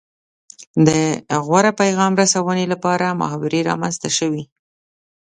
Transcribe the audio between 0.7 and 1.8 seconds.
د غوره